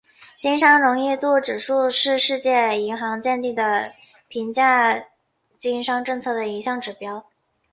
[0.39, 3.93] 经商容易度指数是世界银行建立的
[4.27, 5.05] 评价
[5.59, 7.23] 经济政策的一项指标。